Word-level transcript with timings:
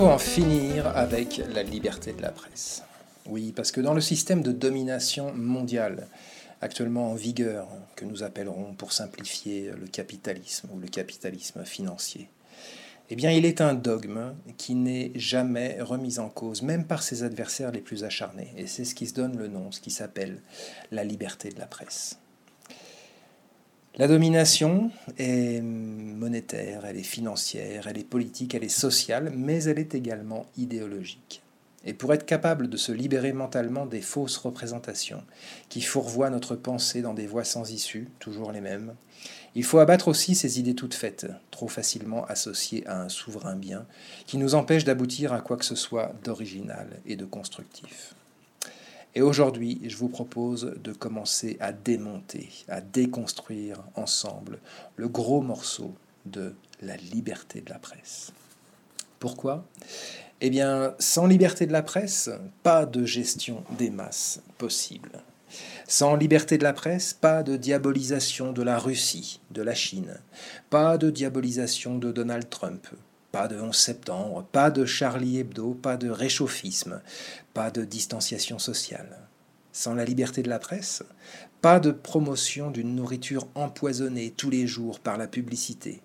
en 0.00 0.18
finir 0.18 0.86
avec 0.96 1.42
la 1.52 1.62
liberté 1.62 2.12
de 2.12 2.22
la 2.22 2.30
presse. 2.30 2.82
Oui, 3.26 3.52
parce 3.54 3.70
que 3.70 3.80
dans 3.80 3.92
le 3.92 4.00
système 4.00 4.42
de 4.42 4.50
domination 4.50 5.32
mondiale 5.34 6.08
actuellement 6.60 7.10
en 7.10 7.14
vigueur, 7.14 7.68
que 7.94 8.04
nous 8.04 8.22
appellerons 8.22 8.74
pour 8.74 8.92
simplifier 8.92 9.70
le 9.78 9.86
capitalisme 9.86 10.68
ou 10.72 10.78
le 10.78 10.88
capitalisme 10.88 11.64
financier, 11.64 12.28
eh 13.10 13.16
bien 13.16 13.32
il 13.32 13.44
est 13.44 13.60
un 13.60 13.74
dogme 13.74 14.34
qui 14.56 14.74
n'est 14.74 15.12
jamais 15.14 15.76
remis 15.80 16.18
en 16.18 16.28
cause, 16.28 16.62
même 16.62 16.86
par 16.86 17.02
ses 17.02 17.22
adversaires 17.22 17.72
les 17.72 17.80
plus 17.80 18.04
acharnés. 18.04 18.52
Et 18.56 18.66
c'est 18.66 18.84
ce 18.84 18.94
qui 18.94 19.06
se 19.06 19.14
donne 19.14 19.36
le 19.36 19.48
nom, 19.48 19.72
ce 19.72 19.80
qui 19.80 19.90
s'appelle 19.90 20.40
la 20.90 21.04
liberté 21.04 21.50
de 21.50 21.58
la 21.58 21.66
presse. 21.66 22.21
La 23.96 24.08
domination 24.08 24.90
est 25.18 25.60
monétaire, 25.60 26.86
elle 26.86 26.96
est 26.96 27.02
financière, 27.02 27.88
elle 27.88 27.98
est 27.98 28.08
politique, 28.08 28.54
elle 28.54 28.64
est 28.64 28.70
sociale, 28.70 29.30
mais 29.36 29.64
elle 29.64 29.78
est 29.78 29.94
également 29.94 30.46
idéologique. 30.56 31.42
Et 31.84 31.92
pour 31.92 32.14
être 32.14 32.24
capable 32.24 32.70
de 32.70 32.78
se 32.78 32.90
libérer 32.90 33.34
mentalement 33.34 33.84
des 33.84 34.00
fausses 34.00 34.38
représentations 34.38 35.22
qui 35.68 35.82
fourvoient 35.82 36.30
notre 36.30 36.56
pensée 36.56 37.02
dans 37.02 37.12
des 37.12 37.26
voies 37.26 37.44
sans 37.44 37.70
issue, 37.70 38.08
toujours 38.18 38.50
les 38.50 38.62
mêmes, 38.62 38.94
il 39.54 39.64
faut 39.64 39.78
abattre 39.78 40.08
aussi 40.08 40.34
ces 40.34 40.58
idées 40.58 40.74
toutes 40.74 40.94
faites, 40.94 41.26
trop 41.50 41.68
facilement 41.68 42.24
associées 42.24 42.86
à 42.86 43.02
un 43.02 43.10
souverain 43.10 43.56
bien, 43.56 43.84
qui 44.26 44.38
nous 44.38 44.54
empêchent 44.54 44.84
d'aboutir 44.84 45.34
à 45.34 45.42
quoi 45.42 45.58
que 45.58 45.66
ce 45.66 45.74
soit 45.74 46.14
d'original 46.24 46.88
et 47.04 47.16
de 47.16 47.26
constructif. 47.26 48.14
Et 49.14 49.20
aujourd'hui, 49.20 49.80
je 49.84 49.96
vous 49.96 50.08
propose 50.08 50.74
de 50.82 50.92
commencer 50.92 51.56
à 51.60 51.72
démonter, 51.72 52.48
à 52.68 52.80
déconstruire 52.80 53.82
ensemble 53.94 54.58
le 54.96 55.08
gros 55.08 55.42
morceau 55.42 55.94
de 56.24 56.54
la 56.80 56.96
liberté 56.96 57.60
de 57.60 57.70
la 57.70 57.78
presse. 57.78 58.32
Pourquoi? 59.18 59.66
Eh 60.40 60.50
bien, 60.50 60.94
sans 60.98 61.26
liberté 61.26 61.66
de 61.66 61.72
la 61.72 61.82
presse, 61.82 62.30
pas 62.62 62.86
de 62.86 63.04
gestion 63.04 63.64
des 63.78 63.90
masses 63.90 64.40
possible. 64.58 65.10
Sans 65.86 66.16
liberté 66.16 66.56
de 66.56 66.64
la 66.64 66.72
presse, 66.72 67.12
pas 67.12 67.42
de 67.42 67.56
diabolisation 67.56 68.52
de 68.52 68.62
la 68.62 68.78
Russie, 68.78 69.40
de 69.50 69.62
la 69.62 69.74
Chine, 69.74 70.18
pas 70.70 70.96
de 70.96 71.10
diabolisation 71.10 71.98
de 71.98 72.10
Donald 72.10 72.48
Trump, 72.48 72.88
pas 73.32 73.48
de 73.48 73.58
11 73.58 73.74
septembre, 73.74 74.46
pas 74.52 74.70
de 74.70 74.84
Charlie 74.84 75.38
Hebdo, 75.38 75.72
pas 75.72 75.96
de 75.96 76.10
réchauffisme, 76.10 77.00
pas 77.54 77.70
de 77.70 77.84
distanciation 77.84 78.58
sociale. 78.58 79.18
Sans 79.72 79.94
la 79.94 80.04
liberté 80.04 80.42
de 80.42 80.50
la 80.50 80.58
presse, 80.58 81.02
pas 81.62 81.80
de 81.80 81.90
promotion 81.90 82.70
d'une 82.70 82.94
nourriture 82.94 83.48
empoisonnée 83.54 84.30
tous 84.36 84.50
les 84.50 84.66
jours 84.66 85.00
par 85.00 85.16
la 85.16 85.26
publicité. 85.26 86.02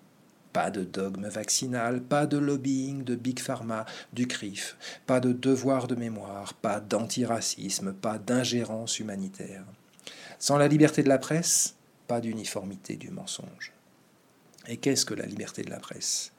Pas 0.54 0.70
de 0.70 0.82
dogme 0.82 1.28
vaccinal, 1.28 2.00
pas 2.00 2.26
de 2.26 2.38
lobbying 2.38 3.04
de 3.04 3.14
Big 3.14 3.38
Pharma, 3.38 3.84
du 4.14 4.26
CRIF, 4.26 4.78
pas 5.06 5.20
de 5.20 5.32
devoir 5.32 5.86
de 5.86 5.94
mémoire, 5.94 6.54
pas 6.54 6.80
d'antiracisme, 6.80 7.92
pas 7.92 8.18
d'ingérence 8.18 8.98
humanitaire. 8.98 9.64
Sans 10.38 10.56
la 10.56 10.68
liberté 10.68 11.02
de 11.02 11.08
la 11.08 11.18
presse, 11.18 11.74
pas 12.06 12.22
d'uniformité 12.22 12.96
du 12.96 13.10
mensonge. 13.10 13.72
Et 14.66 14.78
qu'est-ce 14.78 15.04
que 15.04 15.14
la 15.14 15.26
liberté 15.26 15.62
de 15.62 15.70
la 15.70 15.78
presse? 15.80 16.32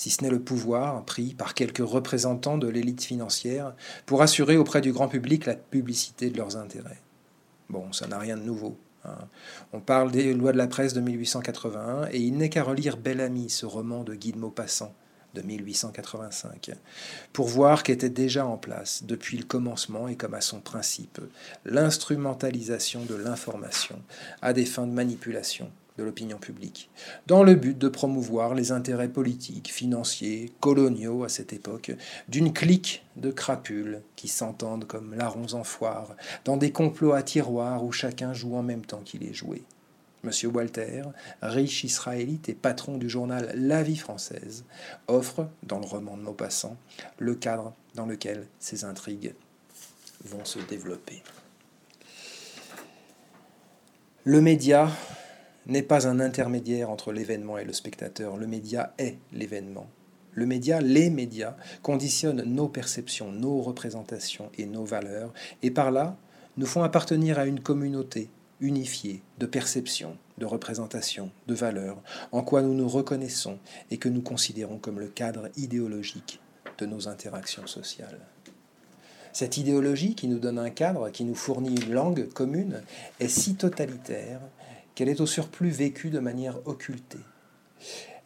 Si 0.00 0.08
ce 0.08 0.24
n'est 0.24 0.30
le 0.30 0.40
pouvoir 0.40 1.04
pris 1.04 1.34
par 1.34 1.52
quelques 1.52 1.86
représentants 1.86 2.56
de 2.56 2.66
l'élite 2.68 3.04
financière 3.04 3.74
pour 4.06 4.22
assurer 4.22 4.56
auprès 4.56 4.80
du 4.80 4.92
grand 4.94 5.08
public 5.08 5.44
la 5.44 5.56
publicité 5.56 6.30
de 6.30 6.38
leurs 6.38 6.56
intérêts. 6.56 7.02
Bon, 7.68 7.92
ça 7.92 8.06
n'a 8.06 8.18
rien 8.18 8.38
de 8.38 8.42
nouveau. 8.42 8.78
Hein. 9.04 9.18
On 9.74 9.80
parle 9.80 10.10
des 10.10 10.32
lois 10.32 10.52
de 10.52 10.56
la 10.56 10.68
presse 10.68 10.94
de 10.94 11.02
1881 11.02 12.08
et 12.12 12.18
il 12.18 12.38
n'est 12.38 12.48
qu'à 12.48 12.62
relire 12.62 12.96
Bel 12.96 13.20
Ami, 13.20 13.50
ce 13.50 13.66
roman 13.66 14.02
de 14.02 14.14
Guy 14.14 14.32
de 14.32 14.38
Maupassant 14.38 14.94
de 15.34 15.42
1885, 15.42 16.70
pour 17.34 17.48
voir 17.48 17.82
qu'était 17.82 18.08
déjà 18.08 18.46
en 18.46 18.56
place, 18.56 19.04
depuis 19.04 19.36
le 19.36 19.44
commencement 19.44 20.08
et 20.08 20.16
comme 20.16 20.32
à 20.32 20.40
son 20.40 20.60
principe, 20.60 21.20
l'instrumentalisation 21.66 23.04
de 23.04 23.16
l'information 23.16 24.00
à 24.40 24.54
des 24.54 24.64
fins 24.64 24.86
de 24.86 24.92
manipulation 24.92 25.70
de 26.00 26.04
l'opinion 26.04 26.38
publique, 26.38 26.90
dans 27.26 27.42
le 27.42 27.54
but 27.54 27.76
de 27.76 27.88
promouvoir 27.88 28.54
les 28.54 28.72
intérêts 28.72 29.08
politiques, 29.08 29.70
financiers, 29.70 30.50
coloniaux 30.58 31.24
à 31.24 31.28
cette 31.28 31.52
époque, 31.52 31.92
d'une 32.28 32.54
clique 32.54 33.04
de 33.16 33.30
crapules 33.30 34.00
qui 34.16 34.28
s'entendent 34.28 34.86
comme 34.86 35.14
larrons 35.14 35.52
en 35.52 35.62
foire, 35.62 36.16
dans 36.46 36.56
des 36.56 36.72
complots 36.72 37.12
à 37.12 37.22
tiroirs 37.22 37.84
où 37.84 37.92
chacun 37.92 38.32
joue 38.32 38.56
en 38.56 38.62
même 38.62 38.84
temps 38.84 39.02
qu'il 39.04 39.24
est 39.24 39.34
joué. 39.34 39.62
Monsieur 40.22 40.48
Walter, 40.48 41.02
riche 41.42 41.84
israélite 41.84 42.48
et 42.48 42.54
patron 42.54 42.96
du 42.96 43.10
journal 43.10 43.52
La 43.54 43.82
Vie 43.82 43.96
française, 43.96 44.64
offre, 45.06 45.48
dans 45.62 45.80
le 45.80 45.86
roman 45.86 46.16
de 46.16 46.22
Maupassant, 46.22 46.76
le 47.18 47.34
cadre 47.34 47.74
dans 47.94 48.06
lequel 48.06 48.46
ces 48.58 48.84
intrigues 48.84 49.34
vont 50.24 50.44
se 50.44 50.58
développer. 50.60 51.22
Le 54.24 54.40
média 54.40 54.90
n'est 55.70 55.82
pas 55.82 56.06
un 56.06 56.20
intermédiaire 56.20 56.90
entre 56.90 57.12
l'événement 57.12 57.56
et 57.56 57.64
le 57.64 57.72
spectateur. 57.72 58.36
Le 58.36 58.46
média 58.46 58.92
est 58.98 59.16
l'événement. 59.32 59.86
Le 60.32 60.46
média, 60.46 60.80
les 60.80 61.10
médias, 61.10 61.56
conditionnent 61.82 62.42
nos 62.42 62.68
perceptions, 62.68 63.32
nos 63.32 63.62
représentations 63.62 64.50
et 64.58 64.66
nos 64.66 64.84
valeurs, 64.84 65.32
et 65.62 65.70
par 65.70 65.90
là 65.90 66.16
nous 66.56 66.66
font 66.66 66.82
appartenir 66.82 67.38
à 67.38 67.46
une 67.46 67.60
communauté 67.60 68.28
unifiée 68.60 69.22
de 69.38 69.46
perceptions, 69.46 70.16
de 70.38 70.46
représentations, 70.46 71.30
de 71.46 71.54
valeurs, 71.54 72.02
en 72.32 72.42
quoi 72.42 72.62
nous 72.62 72.74
nous 72.74 72.88
reconnaissons 72.88 73.58
et 73.90 73.96
que 73.96 74.08
nous 74.08 74.22
considérons 74.22 74.78
comme 74.78 75.00
le 75.00 75.06
cadre 75.06 75.48
idéologique 75.56 76.40
de 76.78 76.86
nos 76.86 77.08
interactions 77.08 77.66
sociales. 77.66 78.18
Cette 79.32 79.56
idéologie 79.56 80.14
qui 80.14 80.28
nous 80.28 80.38
donne 80.38 80.58
un 80.58 80.70
cadre, 80.70 81.10
qui 81.10 81.24
nous 81.24 81.34
fournit 81.34 81.74
une 81.74 81.92
langue 81.92 82.28
commune, 82.28 82.82
est 83.20 83.28
si 83.28 83.54
totalitaire 83.54 84.40
qu'elle 84.94 85.08
est 85.08 85.20
au 85.20 85.26
surplus 85.26 85.70
vécue 85.70 86.10
de 86.10 86.18
manière 86.18 86.66
occultée. 86.66 87.18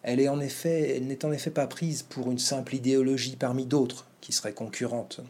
Elle 0.03 0.21
est 0.21 0.29
en 0.29 0.37
n'est 0.37 1.25
en 1.25 1.33
effet 1.33 1.51
pas 1.51 1.67
prise 1.67 2.03
pour 2.03 2.31
une 2.31 2.39
simple 2.39 2.75
idéologie 2.75 3.37
parmi 3.37 3.65
d'autres 3.65 4.07
qui 4.21 4.33
seraient 4.33 4.53
concurrentes, 4.53 5.21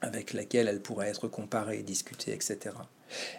avec 0.00 0.32
laquelle 0.32 0.68
elle 0.68 0.80
pourrait 0.80 1.08
être 1.08 1.28
comparée, 1.28 1.82
discutée, 1.82 2.32
etc. 2.32 2.76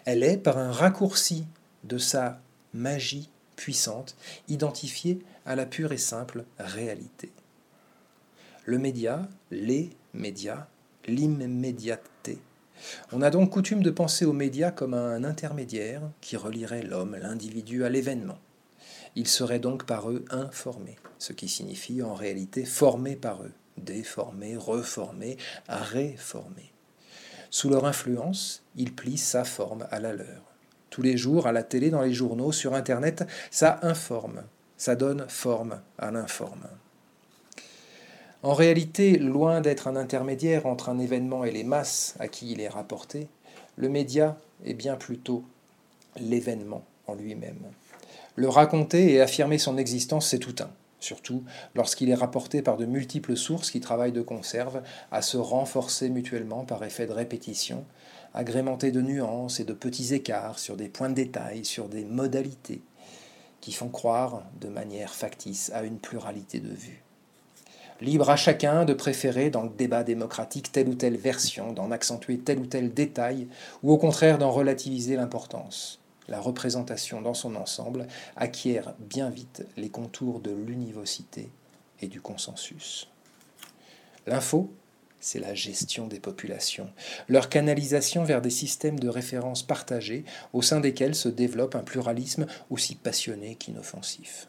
Elle 0.04 0.22
est 0.22 0.36
par 0.36 0.58
un 0.58 0.72
raccourci 0.72 1.46
de 1.84 1.98
sa 1.98 2.40
magie 2.74 3.30
puissante, 3.56 4.16
identifiée 4.48 5.20
à 5.46 5.56
la 5.56 5.64
pure 5.64 5.92
et 5.92 5.98
simple 5.98 6.44
réalité. 6.58 7.32
Le 8.64 8.78
média, 8.78 9.28
les 9.50 9.90
médias, 10.12 10.66
l'immédiateté, 11.06 12.38
on 13.12 13.22
a 13.22 13.30
donc 13.30 13.50
coutume 13.50 13.82
de 13.82 13.90
penser 13.90 14.24
aux 14.24 14.32
médias 14.32 14.70
comme 14.70 14.94
un 14.94 15.24
intermédiaire 15.24 16.02
qui 16.20 16.36
relierait 16.36 16.82
l'homme, 16.82 17.16
l'individu 17.20 17.84
à 17.84 17.88
l'événement. 17.88 18.38
Il 19.14 19.28
serait 19.28 19.58
donc 19.58 19.84
par 19.84 20.10
eux 20.10 20.24
informé, 20.30 20.96
ce 21.18 21.32
qui 21.32 21.48
signifie 21.48 22.02
en 22.02 22.14
réalité 22.14 22.64
formé 22.64 23.16
par 23.16 23.42
eux, 23.42 23.52
déformé, 23.78 24.56
reformé, 24.56 25.38
réformé. 25.68 26.72
Sous 27.50 27.70
leur 27.70 27.86
influence, 27.86 28.62
il 28.76 28.94
plie 28.94 29.16
sa 29.16 29.44
forme 29.44 29.86
à 29.90 30.00
la 30.00 30.12
leur. 30.12 30.42
Tous 30.90 31.02
les 31.02 31.16
jours, 31.16 31.46
à 31.46 31.52
la 31.52 31.62
télé, 31.62 31.90
dans 31.90 32.02
les 32.02 32.12
journaux, 32.12 32.52
sur 32.52 32.74
Internet, 32.74 33.24
ça 33.50 33.78
informe, 33.82 34.42
ça 34.76 34.96
donne 34.96 35.24
forme 35.28 35.80
à 35.98 36.10
l'informe. 36.10 36.66
En 38.42 38.52
réalité, 38.52 39.18
loin 39.18 39.60
d'être 39.60 39.88
un 39.88 39.96
intermédiaire 39.96 40.66
entre 40.66 40.88
un 40.88 40.98
événement 40.98 41.44
et 41.44 41.50
les 41.50 41.64
masses 41.64 42.14
à 42.18 42.28
qui 42.28 42.52
il 42.52 42.60
est 42.60 42.68
rapporté, 42.68 43.28
le 43.76 43.88
média 43.88 44.38
est 44.64 44.74
bien 44.74 44.96
plutôt 44.96 45.42
l'événement 46.20 46.84
en 47.06 47.14
lui-même. 47.14 47.60
Le 48.34 48.48
raconter 48.48 49.12
et 49.12 49.20
affirmer 49.20 49.58
son 49.58 49.78
existence, 49.78 50.28
c'est 50.28 50.38
tout 50.38 50.54
un, 50.60 50.70
surtout 51.00 51.44
lorsqu'il 51.74 52.10
est 52.10 52.14
rapporté 52.14 52.60
par 52.60 52.76
de 52.76 52.84
multiples 52.84 53.36
sources 53.36 53.70
qui 53.70 53.80
travaillent 53.80 54.12
de 54.12 54.22
conserve 54.22 54.82
à 55.10 55.22
se 55.22 55.38
renforcer 55.38 56.10
mutuellement 56.10 56.64
par 56.64 56.84
effet 56.84 57.06
de 57.06 57.12
répétition, 57.12 57.84
agrémenté 58.34 58.92
de 58.92 59.00
nuances 59.00 59.60
et 59.60 59.64
de 59.64 59.72
petits 59.72 60.12
écarts 60.12 60.58
sur 60.58 60.76
des 60.76 60.88
points 60.88 61.08
de 61.08 61.14
détail, 61.14 61.64
sur 61.64 61.88
des 61.88 62.04
modalités, 62.04 62.82
qui 63.62 63.72
font 63.72 63.88
croire 63.88 64.42
de 64.60 64.68
manière 64.68 65.14
factice 65.14 65.70
à 65.74 65.82
une 65.82 65.98
pluralité 65.98 66.60
de 66.60 66.74
vues. 66.74 67.05
Libre 68.02 68.28
à 68.28 68.36
chacun 68.36 68.84
de 68.84 68.92
préférer 68.92 69.48
dans 69.48 69.62
le 69.62 69.70
débat 69.70 70.04
démocratique 70.04 70.70
telle 70.70 70.88
ou 70.88 70.94
telle 70.94 71.16
version, 71.16 71.72
d'en 71.72 71.90
accentuer 71.90 72.38
tel 72.38 72.58
ou 72.58 72.66
tel 72.66 72.92
détail, 72.92 73.48
ou 73.82 73.90
au 73.90 73.96
contraire 73.96 74.36
d'en 74.36 74.50
relativiser 74.50 75.16
l'importance. 75.16 75.98
La 76.28 76.40
représentation 76.40 77.22
dans 77.22 77.34
son 77.34 77.54
ensemble 77.54 78.06
acquiert 78.36 78.94
bien 78.98 79.30
vite 79.30 79.64
les 79.76 79.88
contours 79.88 80.40
de 80.40 80.50
l'univocité 80.50 81.48
et 82.02 82.08
du 82.08 82.20
consensus. 82.20 83.08
L'info, 84.26 84.70
c'est 85.20 85.38
la 85.38 85.54
gestion 85.54 86.06
des 86.06 86.20
populations, 86.20 86.90
leur 87.28 87.48
canalisation 87.48 88.24
vers 88.24 88.42
des 88.42 88.50
systèmes 88.50 88.98
de 88.98 89.08
référence 89.08 89.62
partagés 89.62 90.24
au 90.52 90.60
sein 90.60 90.80
desquels 90.80 91.14
se 91.14 91.28
développe 91.28 91.74
un 91.74 91.82
pluralisme 91.82 92.46
aussi 92.68 92.94
passionné 92.94 93.54
qu'inoffensif. 93.54 94.48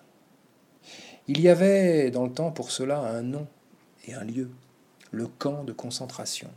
Il 1.29 1.41
y 1.41 1.49
avait 1.49 2.09
dans 2.09 2.23
le 2.23 2.31
temps 2.31 2.51
pour 2.51 2.71
cela 2.71 2.99
un 2.99 3.21
nom 3.21 3.47
et 4.07 4.13
un 4.13 4.23
lieu, 4.23 4.49
le 5.11 5.27
camp 5.27 5.65
de 5.65 5.73
concentration. 5.73 6.47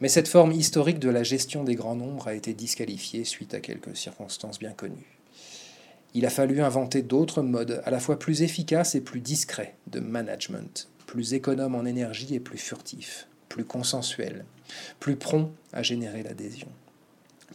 Mais 0.00 0.08
cette 0.08 0.28
forme 0.28 0.52
historique 0.52 1.00
de 1.00 1.10
la 1.10 1.24
gestion 1.24 1.64
des 1.64 1.74
grands 1.74 1.96
nombres 1.96 2.28
a 2.28 2.34
été 2.34 2.54
disqualifiée 2.54 3.24
suite 3.24 3.54
à 3.54 3.60
quelques 3.60 3.96
circonstances 3.96 4.60
bien 4.60 4.70
connues. 4.70 5.18
Il 6.14 6.26
a 6.26 6.30
fallu 6.30 6.60
inventer 6.60 7.02
d'autres 7.02 7.42
modes 7.42 7.82
à 7.84 7.90
la 7.90 7.98
fois 7.98 8.20
plus 8.20 8.42
efficaces 8.42 8.94
et 8.94 9.00
plus 9.00 9.18
discrets 9.18 9.74
de 9.88 9.98
management, 9.98 10.88
plus 11.06 11.34
économes 11.34 11.74
en 11.74 11.84
énergie 11.84 12.36
et 12.36 12.40
plus 12.40 12.58
furtifs, 12.58 13.26
plus 13.48 13.64
consensuels, 13.64 14.44
plus 15.00 15.16
prompts 15.16 15.50
à 15.72 15.82
générer 15.82 16.22
l'adhésion. 16.22 16.68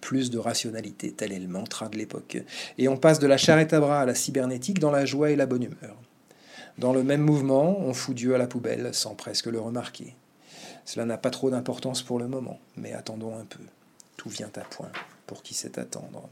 Plus 0.02 0.30
de 0.30 0.40
rationalité, 0.40 1.14
tel 1.14 1.32
est 1.32 1.40
le 1.40 1.48
mantra 1.48 1.88
de 1.88 1.98
l'époque. 1.98 2.38
Et 2.78 2.90
on 2.90 2.98
passe 2.98 3.20
de 3.20 3.28
la 3.28 3.38
charrette 3.38 3.72
à 3.72 3.80
bras 3.80 4.02
à 4.02 4.06
la 4.06 4.14
cybernétique 4.14 4.80
dans 4.80 4.92
la 4.92 5.06
joie 5.06 5.32
et 5.32 5.36
la 5.38 5.46
bonne 5.46 5.64
humeur. 5.64 5.98
Dans 6.78 6.94
le 6.94 7.04
même 7.04 7.22
mouvement, 7.22 7.80
on 7.80 7.94
fout 7.94 8.16
Dieu 8.16 8.36
à 8.36 8.38
la 8.38 8.46
poubelle 8.46 8.94
sans 8.94 9.16
presque 9.16 9.48
le 9.48 9.60
remarquer. 9.60 10.16
Cela 10.86 11.06
n'a 11.06 11.18
pas 11.18 11.32
trop 11.32 11.50
d'importance 11.50 12.04
pour 12.04 12.20
le 12.20 12.28
moment, 12.28 12.60
mais 12.76 12.94
attendons 12.94 13.36
un 13.36 13.46
peu. 13.46 13.64
Tout 14.16 14.30
vient 14.30 14.52
à 14.56 14.62
point 14.62 14.92
pour 15.26 15.42
qui 15.42 15.54
sait 15.54 15.80
attendre. 15.80 16.30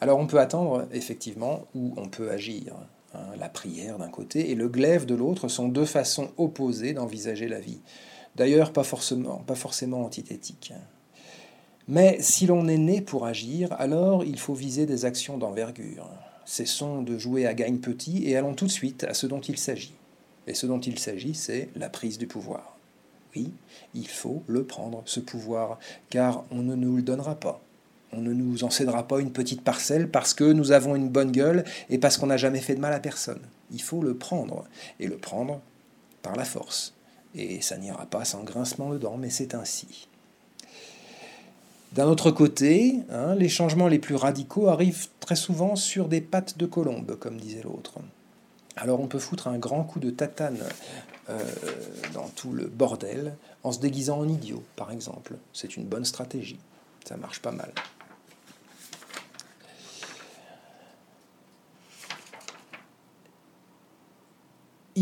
Alors 0.00 0.18
on 0.18 0.26
peut 0.26 0.40
attendre, 0.40 0.88
effectivement, 0.92 1.66
ou 1.74 1.94
on 1.96 2.08
peut 2.08 2.30
agir. 2.30 2.74
Hein, 3.14 3.20
la 3.38 3.50
prière 3.50 3.98
d'un 3.98 4.08
côté 4.08 4.50
et 4.50 4.54
le 4.54 4.68
glaive 4.68 5.04
de 5.04 5.14
l'autre 5.14 5.48
sont 5.48 5.68
deux 5.68 5.84
façons 5.84 6.30
opposées 6.38 6.94
d'envisager 6.94 7.48
la 7.48 7.60
vie. 7.60 7.80
D'ailleurs, 8.34 8.72
pas 8.72 8.82
forcément, 8.82 9.36
pas 9.46 9.54
forcément 9.54 10.04
antithétiques. 10.04 10.72
Mais 11.86 12.16
si 12.20 12.46
l'on 12.46 12.66
est 12.66 12.78
né 12.78 13.02
pour 13.02 13.26
agir, 13.26 13.72
alors 13.78 14.24
il 14.24 14.38
faut 14.38 14.54
viser 14.54 14.86
des 14.86 15.04
actions 15.04 15.36
d'envergure. 15.36 16.08
Cessons 16.44 17.02
de 17.02 17.18
jouer 17.18 17.46
à 17.46 17.54
gagne 17.54 17.78
petit 17.78 18.28
et 18.28 18.36
allons 18.36 18.54
tout 18.54 18.66
de 18.66 18.70
suite 18.70 19.04
à 19.04 19.14
ce 19.14 19.26
dont 19.26 19.40
il 19.40 19.58
s'agit. 19.58 19.94
Et 20.46 20.54
ce 20.54 20.66
dont 20.66 20.80
il 20.80 20.98
s'agit, 20.98 21.34
c'est 21.34 21.70
la 21.76 21.88
prise 21.88 22.18
du 22.18 22.26
pouvoir. 22.26 22.76
Oui, 23.34 23.52
il 23.94 24.08
faut 24.08 24.42
le 24.46 24.64
prendre, 24.64 25.02
ce 25.06 25.20
pouvoir, 25.20 25.78
car 26.10 26.44
on 26.50 26.62
ne 26.62 26.74
nous 26.74 26.96
le 26.96 27.02
donnera 27.02 27.36
pas. 27.36 27.62
On 28.12 28.20
ne 28.20 28.34
nous 28.34 28.62
en 28.62 28.70
cédera 28.70 29.08
pas 29.08 29.20
une 29.20 29.32
petite 29.32 29.62
parcelle 29.62 30.10
parce 30.10 30.34
que 30.34 30.44
nous 30.44 30.72
avons 30.72 30.96
une 30.96 31.08
bonne 31.08 31.32
gueule 31.32 31.64
et 31.88 31.96
parce 31.96 32.18
qu'on 32.18 32.26
n'a 32.26 32.36
jamais 32.36 32.60
fait 32.60 32.74
de 32.74 32.80
mal 32.80 32.92
à 32.92 33.00
personne. 33.00 33.40
Il 33.70 33.80
faut 33.80 34.02
le 34.02 34.14
prendre, 34.14 34.64
et 35.00 35.06
le 35.06 35.16
prendre 35.16 35.62
par 36.20 36.36
la 36.36 36.44
force. 36.44 36.94
Et 37.34 37.62
ça 37.62 37.78
n'ira 37.78 38.04
pas 38.04 38.26
sans 38.26 38.42
grincement 38.42 38.90
de 38.90 38.98
dents, 38.98 39.16
mais 39.16 39.30
c'est 39.30 39.54
ainsi. 39.54 40.08
D'un 41.94 42.06
autre 42.06 42.30
côté, 42.30 43.00
hein, 43.10 43.34
les 43.34 43.50
changements 43.50 43.88
les 43.88 43.98
plus 43.98 44.14
radicaux 44.14 44.68
arrivent 44.68 45.08
très 45.20 45.36
souvent 45.36 45.76
sur 45.76 46.08
des 46.08 46.22
pattes 46.22 46.56
de 46.56 46.64
colombe, 46.64 47.16
comme 47.18 47.36
disait 47.36 47.62
l'autre. 47.62 47.98
Alors 48.76 49.00
on 49.00 49.06
peut 49.06 49.18
foutre 49.18 49.48
un 49.48 49.58
grand 49.58 49.84
coup 49.84 50.00
de 50.00 50.08
tatane 50.08 50.58
euh, 51.28 51.38
dans 52.14 52.28
tout 52.34 52.52
le 52.52 52.66
bordel 52.66 53.34
en 53.62 53.72
se 53.72 53.78
déguisant 53.78 54.20
en 54.20 54.28
idiot, 54.28 54.62
par 54.74 54.90
exemple. 54.90 55.34
C'est 55.52 55.76
une 55.76 55.84
bonne 55.84 56.06
stratégie. 56.06 56.58
Ça 57.04 57.18
marche 57.18 57.40
pas 57.40 57.52
mal. 57.52 57.72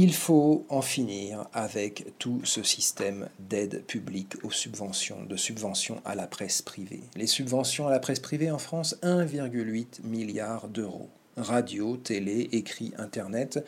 Il 0.02 0.14
faut 0.14 0.64
en 0.70 0.81
finir 0.81 1.47
avec 1.52 2.14
tout 2.19 2.41
ce 2.44 2.62
système 2.62 3.29
d'aide 3.38 3.85
publique 3.85 4.43
aux 4.44 4.50
subventions, 4.50 5.23
de 5.25 5.37
subventions 5.37 6.00
à 6.06 6.14
la 6.14 6.26
presse 6.26 6.62
privée. 6.62 7.02
Les 7.17 7.26
subventions 7.26 7.87
à 7.87 7.91
la 7.91 7.99
presse 7.99 8.19
privée 8.19 8.50
en 8.50 8.56
France, 8.56 8.97
1,8 9.02 10.02
milliard 10.05 10.69
d'euros. 10.69 11.11
Radio, 11.37 11.99
télé, 11.99 12.49
écrit, 12.52 12.94
internet. 12.97 13.62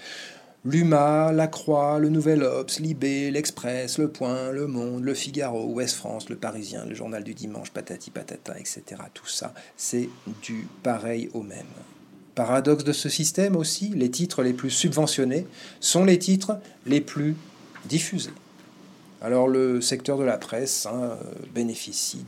L'UMA, 0.65 1.33
La 1.33 1.49
Croix, 1.49 1.99
Le 1.99 2.09
Nouvel 2.09 2.45
Obs, 2.45 2.79
Libé, 2.79 3.31
L'Express, 3.31 3.99
Le 3.99 4.11
Point, 4.11 4.53
Le 4.53 4.67
Monde, 4.67 5.05
Le 5.05 5.13
Figaro, 5.13 5.67
Ouest 5.67 5.97
France, 5.97 6.31
Le 6.31 6.37
Parisien, 6.37 6.87
Le 6.87 6.95
Journal 6.95 7.25
du 7.25 7.35
Dimanche, 7.35 7.73
patati 7.73 8.11
patata, 8.11 8.59
etc. 8.59 8.83
Tout 9.13 9.29
ça, 9.29 9.53
c'est 9.77 10.09
du 10.43 10.67
pareil 10.83 11.29
au 11.35 11.43
même. 11.43 11.67
Paradoxe 12.35 12.85
de 12.85 12.93
ce 12.93 13.09
système 13.09 13.57
aussi, 13.57 13.89
les 13.89 14.11
titres 14.11 14.43
les 14.43 14.53
plus 14.53 14.71
subventionnés 14.71 15.47
sont 15.81 16.05
les 16.05 16.19
titres 16.19 16.59
les 16.87 17.01
plus 17.01 17.37
diffusés. 17.87 18.31
Alors 19.21 19.47
le 19.47 19.81
secteur 19.81 20.19
de 20.19 20.25
la 20.25 20.37
presse 20.37 20.87
hein, 20.87 21.17
bénéficie 21.55 22.25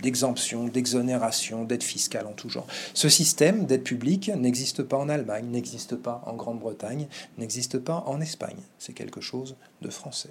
d'exemptions, 0.00 0.68
d'exonérations, 0.68 1.64
d'aides 1.64 1.82
fiscales 1.82 2.26
en 2.26 2.32
tout 2.32 2.48
genre. 2.48 2.68
Ce 2.94 3.08
système 3.08 3.66
d'aide 3.66 3.82
publique 3.82 4.28
n'existe 4.28 4.84
pas 4.84 4.96
en 4.96 5.08
Allemagne, 5.08 5.46
n'existe 5.46 5.96
pas 5.96 6.22
en 6.24 6.34
Grande-Bretagne, 6.34 7.08
n'existe 7.36 7.78
pas 7.78 8.04
en 8.06 8.20
Espagne. 8.20 8.58
C'est 8.78 8.92
quelque 8.92 9.20
chose 9.20 9.56
de 9.82 9.90
français. 9.90 10.30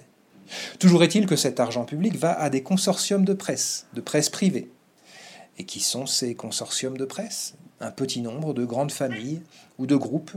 Toujours 0.78 1.02
est-il 1.02 1.26
que 1.26 1.36
cet 1.36 1.60
argent 1.60 1.84
public 1.84 2.16
va 2.16 2.32
à 2.32 2.48
des 2.48 2.62
consortiums 2.62 3.24
de 3.24 3.34
presse, 3.34 3.86
de 3.92 4.00
presse 4.00 4.30
privée. 4.30 4.70
Et 5.58 5.64
qui 5.64 5.80
sont 5.80 6.06
ces 6.06 6.34
consortiums 6.34 6.96
de 6.96 7.04
presse 7.04 7.54
un 7.80 7.90
petit 7.90 8.20
nombre 8.20 8.54
de 8.54 8.64
grandes 8.64 8.92
familles 8.92 9.42
ou 9.78 9.86
de 9.86 9.96
groupes 9.96 10.32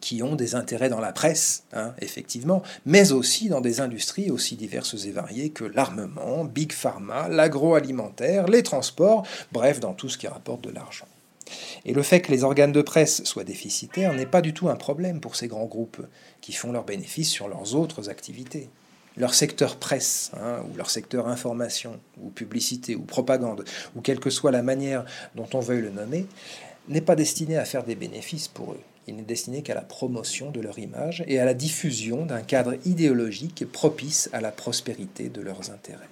qui 0.00 0.22
ont 0.22 0.36
des 0.36 0.54
intérêts 0.54 0.88
dans 0.88 1.00
la 1.00 1.12
presse, 1.12 1.64
hein, 1.72 1.94
effectivement, 2.00 2.62
mais 2.84 3.12
aussi 3.12 3.48
dans 3.48 3.60
des 3.60 3.80
industries 3.80 4.30
aussi 4.30 4.56
diverses 4.56 5.06
et 5.06 5.10
variées 5.10 5.50
que 5.50 5.64
l'armement, 5.64 6.44
Big 6.44 6.72
Pharma, 6.72 7.28
l'agroalimentaire, 7.28 8.46
les 8.46 8.62
transports, 8.62 9.26
bref, 9.52 9.80
dans 9.80 9.94
tout 9.94 10.08
ce 10.08 10.18
qui 10.18 10.28
rapporte 10.28 10.62
de 10.62 10.70
l'argent. 10.70 11.06
Et 11.84 11.94
le 11.94 12.02
fait 12.02 12.20
que 12.20 12.32
les 12.32 12.44
organes 12.44 12.72
de 12.72 12.82
presse 12.82 13.24
soient 13.24 13.44
déficitaires 13.44 14.12
n'est 14.12 14.26
pas 14.26 14.42
du 14.42 14.52
tout 14.52 14.68
un 14.68 14.76
problème 14.76 15.20
pour 15.20 15.36
ces 15.36 15.48
grands 15.48 15.66
groupes 15.66 16.04
qui 16.40 16.52
font 16.52 16.72
leurs 16.72 16.84
bénéfices 16.84 17.30
sur 17.30 17.48
leurs 17.48 17.74
autres 17.74 18.10
activités 18.10 18.68
leur 19.16 19.34
secteur 19.34 19.76
presse, 19.76 20.30
hein, 20.40 20.62
ou 20.70 20.76
leur 20.76 20.90
secteur 20.90 21.28
information, 21.28 21.98
ou 22.22 22.30
publicité, 22.30 22.96
ou 22.96 23.02
propagande, 23.02 23.64
ou 23.94 24.00
quelle 24.00 24.20
que 24.20 24.30
soit 24.30 24.50
la 24.50 24.62
manière 24.62 25.04
dont 25.34 25.48
on 25.54 25.60
veuille 25.60 25.82
le 25.82 25.90
nommer, 25.90 26.26
n'est 26.88 27.00
pas 27.00 27.16
destiné 27.16 27.56
à 27.56 27.64
faire 27.64 27.84
des 27.84 27.94
bénéfices 27.94 28.48
pour 28.48 28.72
eux. 28.72 28.80
Il 29.08 29.16
n'est 29.16 29.22
destiné 29.22 29.62
qu'à 29.62 29.74
la 29.74 29.82
promotion 29.82 30.50
de 30.50 30.60
leur 30.60 30.78
image 30.78 31.24
et 31.28 31.38
à 31.38 31.44
la 31.44 31.54
diffusion 31.54 32.26
d'un 32.26 32.42
cadre 32.42 32.74
idéologique 32.84 33.64
propice 33.70 34.28
à 34.32 34.40
la 34.40 34.50
prospérité 34.50 35.28
de 35.28 35.40
leurs 35.40 35.70
intérêts. 35.70 36.08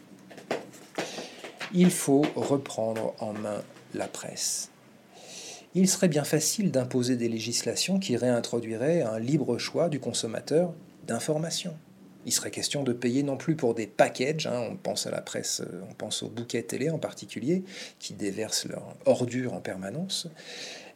Il 1.73 1.91
faut 1.91 2.25
reprendre 2.37 3.15
en 3.19 3.33
main 3.33 3.63
la 3.95 4.07
presse. 4.07 4.71
Il 5.75 5.89
serait 5.89 6.09
bien 6.09 6.23
facile 6.23 6.71
d'imposer 6.71 7.17
des 7.17 7.29
législations 7.29 7.99
qui 7.99 8.17
réintroduiraient 8.17 9.03
un 9.03 9.19
libre 9.19 9.59
choix 9.59 9.89
du 9.89 9.99
consommateur 9.99 10.73
d'information. 11.05 11.75
Il 12.27 12.33
serait 12.33 12.51
question 12.51 12.83
de 12.83 12.93
payer 12.93 13.23
non 13.23 13.37
plus 13.37 13.55
pour 13.55 13.75
des 13.75 13.87
packages, 13.87 14.47
hein, 14.47 14.67
on 14.71 14.77
pense 14.77 15.07
à 15.07 15.11
la 15.11 15.21
presse, 15.21 15.61
euh, 15.61 15.81
on 15.91 15.95
pense 15.95 16.23
aux 16.23 16.29
bouquets 16.29 16.63
télé 16.63 16.91
en 16.91 16.99
particulier, 16.99 17.65
qui 17.99 18.15
déversent 18.15 18.67
leur 18.67 18.97
ordure 19.05 19.53
en 19.53 19.61
permanence, 19.61 20.29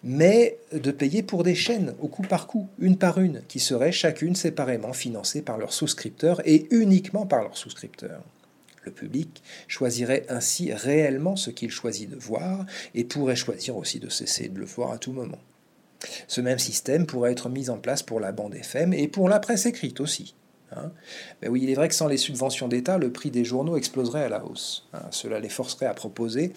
mais 0.02 0.58
de 0.72 0.90
payer 0.90 1.22
pour 1.22 1.42
des 1.42 1.54
chaînes 1.54 1.94
au 2.00 2.08
coup 2.08 2.22
par 2.22 2.46
coup, 2.46 2.68
une 2.78 2.96
par 2.96 3.18
une, 3.18 3.42
qui 3.48 3.60
seraient 3.60 3.92
chacune 3.92 4.36
séparément 4.36 4.92
financées 4.92 5.42
par 5.42 5.58
leurs 5.58 5.72
souscripteurs 5.72 6.40
et 6.46 6.66
uniquement 6.70 7.26
par 7.26 7.42
leurs 7.42 7.56
souscripteurs. 7.56 8.22
Le 8.84 8.92
public 8.92 9.42
choisirait 9.66 10.24
ainsi 10.28 10.72
réellement 10.72 11.36
ce 11.36 11.50
qu'il 11.50 11.70
choisit 11.70 12.08
de 12.08 12.16
voir 12.16 12.64
et 12.94 13.04
pourrait 13.04 13.36
choisir 13.36 13.76
aussi 13.76 13.98
de 14.00 14.08
cesser 14.08 14.48
de 14.48 14.58
le 14.58 14.64
voir 14.64 14.92
à 14.92 14.98
tout 14.98 15.12
moment. 15.12 15.38
Ce 16.28 16.40
même 16.40 16.58
système 16.58 17.06
pourrait 17.06 17.32
être 17.32 17.48
mis 17.48 17.70
en 17.70 17.78
place 17.78 18.02
pour 18.02 18.20
la 18.20 18.32
bande 18.32 18.54
FM 18.54 18.94
et 18.94 19.08
pour 19.08 19.28
la 19.28 19.40
presse 19.40 19.66
écrite 19.66 20.00
aussi. 20.00 20.34
Hein. 20.72 20.92
Oui, 21.46 21.62
il 21.62 21.70
est 21.70 21.74
vrai 21.74 21.88
que 21.88 21.94
sans 21.94 22.08
les 22.08 22.16
subventions 22.16 22.68
d'État, 22.68 22.98
le 22.98 23.10
prix 23.10 23.30
des 23.30 23.44
journaux 23.44 23.76
exploserait 23.76 24.24
à 24.24 24.28
la 24.28 24.44
hausse. 24.44 24.86
Hein. 24.92 25.02
Cela 25.10 25.40
les 25.40 25.48
forcerait 25.48 25.86
à 25.86 25.94
proposer 25.94 26.52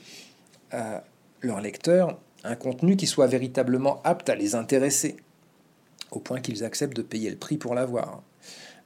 à 0.72 1.04
leurs 1.42 1.62
lecteurs 1.62 2.20
un 2.44 2.56
contenu 2.56 2.98
qui 2.98 3.08
soit 3.08 3.28
véritablement 3.28 4.02
apte 4.04 4.30
à 4.30 4.36
les 4.36 4.56
intéresser, 4.56 5.18
au 6.12 6.20
point 6.20 6.42
qu'ils 6.42 6.64
acceptent 6.64 6.96
de 6.96 7.02
payer 7.02 7.30
le 7.30 7.38
prix 7.38 7.58
pour 7.58 7.76
l'avoir. 7.76 8.22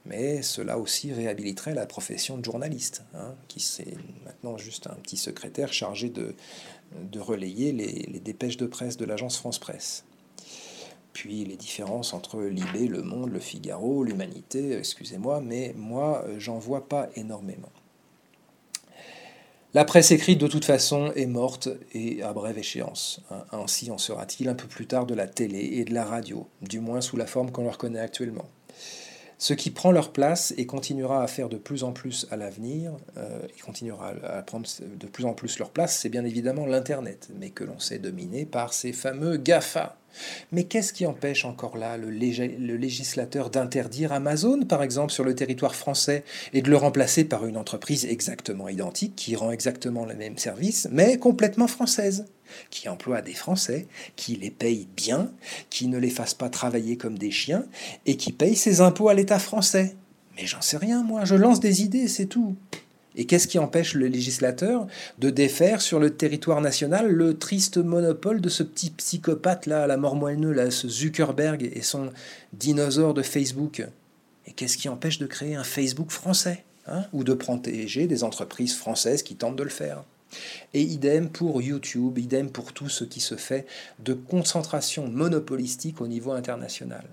Mais 0.04 0.42
cela 0.42 0.78
aussi 0.78 1.12
réhabiliterait 1.12 1.74
la 1.74 1.86
profession 1.86 2.38
de 2.38 2.44
journaliste, 2.44 3.02
hein, 3.14 3.34
qui 3.48 3.58
c'est 3.58 3.96
maintenant 4.24 4.56
juste 4.56 4.86
un 4.86 4.94
petit 4.94 5.16
secrétaire 5.16 5.72
chargé 5.72 6.10
de, 6.10 6.34
relayer 7.18 7.72
les, 7.72 8.06
les 8.06 8.20
dépêches 8.20 8.56
de 8.56 8.66
presse 8.66 8.96
de 8.96 9.04
l'agence 9.04 9.36
France 9.36 9.58
Presse. 9.58 10.04
Puis 11.16 11.46
les 11.46 11.56
différences 11.56 12.12
entre 12.12 12.42
Libé, 12.42 12.88
Le 12.88 13.02
Monde, 13.02 13.32
Le 13.32 13.40
Figaro, 13.40 14.04
l'Humanité, 14.04 14.76
excusez-moi, 14.76 15.40
mais 15.40 15.72
moi, 15.74 16.22
j'en 16.36 16.58
vois 16.58 16.90
pas 16.90 17.08
énormément. 17.16 17.70
La 19.72 19.86
presse 19.86 20.10
écrite, 20.10 20.38
de 20.38 20.46
toute 20.46 20.66
façon, 20.66 21.12
est 21.16 21.24
morte 21.24 21.70
et 21.94 22.22
à 22.22 22.34
brève 22.34 22.58
échéance. 22.58 23.22
Ainsi 23.50 23.90
en 23.90 23.96
sera-t-il 23.96 24.50
un 24.50 24.54
peu 24.54 24.68
plus 24.68 24.86
tard 24.86 25.06
de 25.06 25.14
la 25.14 25.26
télé 25.26 25.60
et 25.78 25.86
de 25.86 25.94
la 25.94 26.04
radio, 26.04 26.46
du 26.60 26.80
moins 26.80 27.00
sous 27.00 27.16
la 27.16 27.26
forme 27.26 27.50
qu'on 27.50 27.64
leur 27.64 27.78
connaît 27.78 27.98
actuellement. 27.98 28.44
Ce 29.38 29.52
qui 29.52 29.70
prend 29.70 29.92
leur 29.92 30.12
place 30.12 30.54
et 30.56 30.64
continuera 30.64 31.22
à 31.22 31.26
faire 31.26 31.50
de 31.50 31.58
plus 31.58 31.84
en 31.84 31.92
plus 31.92 32.26
à 32.30 32.36
l'avenir, 32.36 32.92
euh, 33.18 33.40
continuera 33.64 34.14
à 34.24 34.42
prendre 34.42 34.66
de 34.80 35.06
plus 35.06 35.26
en 35.26 35.34
plus 35.34 35.58
leur 35.58 35.70
place, 35.70 35.98
c'est 35.98 36.08
bien 36.08 36.24
évidemment 36.24 36.64
l'Internet, 36.64 37.28
mais 37.38 37.50
que 37.50 37.62
l'on 37.62 37.78
sait 37.78 37.98
dominer 37.98 38.46
par 38.46 38.72
ces 38.72 38.94
fameux 38.94 39.36
GAFA. 39.36 39.98
Mais 40.52 40.64
qu'est-ce 40.64 40.94
qui 40.94 41.04
empêche 41.04 41.44
encore 41.44 41.76
là 41.76 41.98
le, 41.98 42.08
le 42.08 42.76
législateur 42.76 43.50
d'interdire 43.50 44.14
Amazon, 44.14 44.62
par 44.62 44.82
exemple, 44.82 45.12
sur 45.12 45.24
le 45.24 45.34
territoire 45.34 45.74
français, 45.74 46.24
et 46.54 46.62
de 46.62 46.70
le 46.70 46.76
remplacer 46.78 47.24
par 47.24 47.44
une 47.44 47.58
entreprise 47.58 48.06
exactement 48.06 48.68
identique, 48.68 49.16
qui 49.16 49.36
rend 49.36 49.50
exactement 49.50 50.06
le 50.06 50.14
même 50.14 50.38
service, 50.38 50.88
mais 50.90 51.18
complètement 51.18 51.66
française? 51.66 52.24
Qui 52.70 52.88
emploie 52.88 53.22
des 53.22 53.34
Français, 53.34 53.86
qui 54.16 54.36
les 54.36 54.50
paye 54.50 54.88
bien, 54.96 55.30
qui 55.70 55.88
ne 55.88 55.98
les 55.98 56.10
fasse 56.10 56.34
pas 56.34 56.48
travailler 56.48 56.96
comme 56.96 57.18
des 57.18 57.30
chiens, 57.30 57.64
et 58.06 58.16
qui 58.16 58.32
paye 58.32 58.56
ses 58.56 58.80
impôts 58.80 59.08
à 59.08 59.14
l'État 59.14 59.38
français. 59.38 59.96
Mais 60.36 60.46
j'en 60.46 60.60
sais 60.60 60.76
rien, 60.76 61.02
moi, 61.02 61.24
je 61.24 61.34
lance 61.34 61.60
des 61.60 61.82
idées, 61.82 62.08
c'est 62.08 62.26
tout. 62.26 62.56
Et 63.16 63.24
qu'est-ce 63.24 63.48
qui 63.48 63.58
empêche 63.58 63.94
le 63.94 64.06
législateur 64.08 64.86
de 65.18 65.30
défaire 65.30 65.80
sur 65.80 65.98
le 65.98 66.10
territoire 66.10 66.60
national 66.60 67.10
le 67.10 67.38
triste 67.38 67.78
monopole 67.78 68.42
de 68.42 68.50
ce 68.50 68.62
petit 68.62 68.90
psychopathe-là, 68.90 69.86
la 69.86 69.96
mort 69.96 70.16
moelleux, 70.16 70.52
là, 70.52 70.70
ce 70.70 70.86
Zuckerberg 70.86 71.62
et 71.74 71.80
son 71.80 72.10
dinosaure 72.52 73.14
de 73.14 73.22
Facebook? 73.22 73.86
Et 74.46 74.52
qu'est-ce 74.52 74.76
qui 74.76 74.90
empêche 74.90 75.18
de 75.18 75.26
créer 75.26 75.56
un 75.56 75.64
Facebook 75.64 76.10
français 76.10 76.64
hein, 76.86 77.04
Ou 77.14 77.24
de 77.24 77.32
protéger 77.32 78.06
des 78.06 78.22
entreprises 78.22 78.76
françaises 78.76 79.22
qui 79.22 79.34
tentent 79.34 79.56
de 79.56 79.64
le 79.64 79.70
faire? 79.70 80.04
Et 80.74 80.82
idem 80.82 81.28
pour 81.28 81.62
YouTube, 81.62 82.18
idem 82.18 82.50
pour 82.50 82.72
tout 82.72 82.88
ce 82.88 83.04
qui 83.04 83.20
se 83.20 83.36
fait 83.36 83.66
de 84.00 84.12
concentration 84.12 85.08
monopolistique 85.08 86.00
au 86.00 86.06
niveau 86.06 86.32
international. 86.32 87.04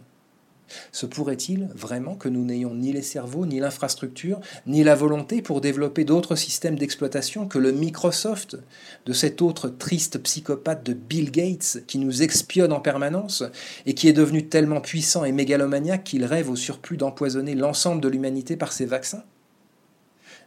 Se 0.92 1.06
pourrait-il 1.06 1.70
vraiment 1.76 2.16
que 2.16 2.30
nous 2.30 2.44
n'ayons 2.44 2.74
ni 2.74 2.94
les 2.94 3.02
cerveaux, 3.02 3.46
ni 3.46 3.60
l'infrastructure, 3.60 4.40
ni 4.66 4.84
la 4.84 4.96
volonté 4.96 5.42
pour 5.42 5.62
développer 5.62 6.04
d'autres 6.04 6.36
systèmes 6.36 6.78
d'exploitation 6.78 7.48
que 7.48 7.60
le 7.60 7.72
Microsoft 7.72 8.58
de 9.06 9.14
cet 9.14 9.42
autre 9.42 9.70
triste 9.70 10.18
psychopathe 10.20 10.86
de 10.86 10.94
Bill 10.94 11.32
Gates 11.32 11.84
qui 11.88 11.98
nous 11.98 12.24
expionne 12.24 12.74
en 12.74 12.80
permanence 12.80 13.44
et 13.86 13.94
qui 13.94 14.08
est 14.08 14.14
devenu 14.14 14.48
tellement 14.48 14.82
puissant 14.82 15.26
et 15.26 15.32
mégalomaniaque 15.32 16.04
qu'il 16.04 16.26
rêve 16.26 16.50
au 16.50 16.56
surplus 16.56 16.98
d'empoisonner 16.98 17.56
l'ensemble 17.56 18.02
de 18.02 18.10
l'humanité 18.10 18.58
par 18.58 18.72
ses 18.72 18.86
vaccins? 18.86 19.24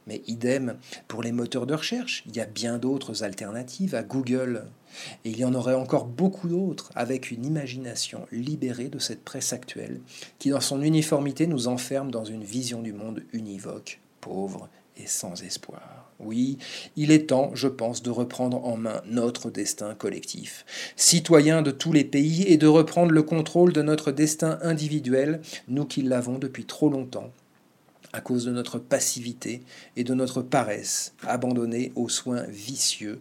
Mais 0.07 0.23
idem 0.27 0.77
pour 1.09 1.23
les 1.23 1.33
moteurs 1.33 1.67
de 1.67 1.75
recherche. 1.75 2.25
Il 2.27 2.37
y 2.37 2.41
a 2.41 2.47
bien 2.47 2.79
d'autres 2.79 3.23
alternatives 3.23 3.95
à 3.95 4.03
Google. 4.03 4.65
Et 5.25 5.31
il 5.31 5.39
y 5.39 5.45
en 5.45 5.55
aurait 5.55 5.75
encore 5.75 6.07
beaucoup 6.07 6.49
d'autres 6.49 6.91
avec 6.95 7.31
une 7.31 7.45
imagination 7.45 8.27
libérée 8.33 8.89
de 8.89 8.99
cette 8.99 9.25
presse 9.25 9.53
actuelle 9.53 10.01
qui, 10.39 10.51
dans 10.51 10.61
son 10.61 10.81
uniformité, 10.83 11.47
nous 11.47 11.69
enferme 11.69 12.11
dans 12.11 12.25
une 12.25 12.45
vision 12.45 12.83
du 12.83 12.93
monde 12.93 13.23
univoque, 13.33 14.01
pauvre 14.21 14.69
et 14.97 15.07
sans 15.07 15.43
espoir. 15.43 16.11
Oui, 16.19 16.57
il 16.97 17.11
est 17.11 17.29
temps, 17.29 17.51
je 17.55 17.69
pense, 17.69 18.03
de 18.03 18.09
reprendre 18.09 18.65
en 18.65 18.79
main 18.79 19.03
notre 19.07 19.51
destin 19.51 19.95
collectif, 19.95 20.65
citoyens 20.97 21.61
de 21.61 21.71
tous 21.71 21.93
les 21.93 22.05
pays, 22.05 22.45
et 22.45 22.57
de 22.57 22.67
reprendre 22.67 23.13
le 23.13 23.23
contrôle 23.23 23.75
de 23.75 23.83
notre 23.83 24.13
destin 24.13 24.59
individuel, 24.63 25.43
nous 25.69 25.85
qui 25.85 26.01
l'avons 26.01 26.39
depuis 26.39 26.65
trop 26.65 26.89
longtemps, 26.89 27.33
à 28.17 28.23
cause 28.23 28.47
de 28.47 28.51
notre 28.51 28.79
passivité 28.79 29.63
et 29.95 30.03
de 30.03 30.15
notre 30.15 30.41
paresse, 30.41 31.13
abandonnée 31.27 31.93
aux 31.97 32.09
soins 32.09 32.45
vicieux 32.45 33.21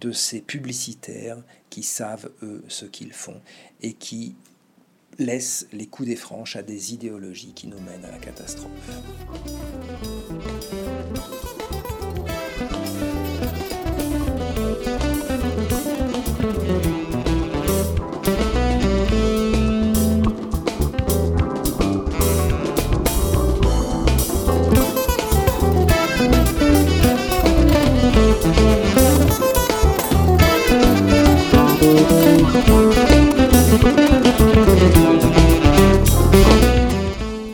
de 0.00 0.10
ces 0.10 0.40
publicitaires 0.40 1.38
qui 1.70 1.84
savent, 1.84 2.28
eux, 2.42 2.64
ce 2.66 2.84
qu'ils 2.84 3.12
font 3.12 3.40
et 3.82 3.92
qui 3.92 4.34
laissent 5.20 5.68
les 5.72 5.86
coups 5.86 6.08
des 6.08 6.16
franches 6.16 6.56
à 6.56 6.62
des 6.62 6.92
idéologies 6.92 7.52
qui 7.54 7.68
nous 7.68 7.78
mènent 7.78 8.04
à 8.04 8.10
la 8.10 8.18
catastrophe. 8.18 8.68